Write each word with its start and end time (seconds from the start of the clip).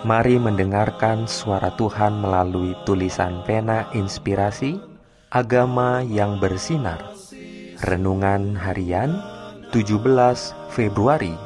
Mari 0.00 0.40
mendengarkan 0.40 1.28
suara 1.28 1.76
Tuhan 1.76 2.24
melalui 2.24 2.72
tulisan 2.88 3.44
pena 3.44 3.84
inspirasi 3.92 4.80
Agama 5.28 6.00
yang 6.00 6.40
bersinar. 6.40 7.04
Renungan 7.84 8.56
harian 8.56 9.20
17 9.76 10.00
Februari 10.72 11.36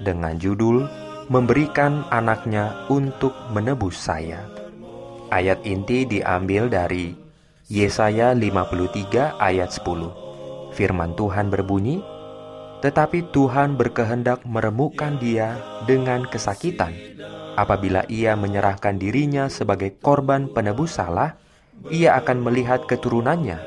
Dengan 0.00 0.40
judul 0.40 0.88
Memberikan 1.28 2.08
anaknya 2.08 2.88
untuk 2.88 3.36
menebus 3.52 4.00
saya. 4.00 4.48
Ayat 5.28 5.60
inti 5.68 6.08
diambil 6.08 6.72
dari 6.72 7.12
Yesaya 7.68 8.32
53 8.32 9.36
ayat 9.36 9.76
10 9.76 10.72
Firman 10.72 11.12
Tuhan 11.20 11.52
berbunyi 11.52 12.00
Tetapi 12.80 13.28
Tuhan 13.28 13.76
berkehendak 13.76 14.40
meremukkan 14.48 15.20
dia 15.20 15.60
dengan 15.84 16.24
kesakitan 16.24 16.96
Apabila 17.58 18.06
ia 18.06 18.38
menyerahkan 18.38 18.94
dirinya 18.98 19.48
sebagai 19.50 19.90
korban 19.98 20.46
penebus 20.46 20.94
salah, 20.98 21.34
ia 21.90 22.14
akan 22.20 22.42
melihat 22.46 22.86
keturunannya. 22.86 23.58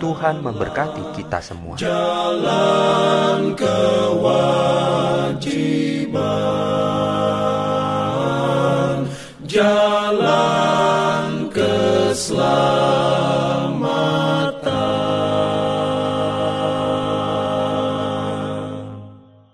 Tuhan 0.00 0.40
memberkati 0.42 1.02
kita 1.14 1.38
semua. 1.38 1.78
Jalan 1.78 3.54
kewajiban, 3.54 4.26
jalan 9.46 11.46
keselamatan. 11.54 12.91